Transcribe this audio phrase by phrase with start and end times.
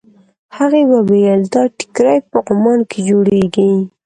[0.57, 3.71] هغې وویل دا ټیکري په عمان کې جوړېږي.